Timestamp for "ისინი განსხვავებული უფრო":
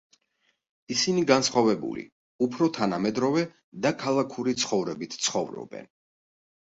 0.95-2.69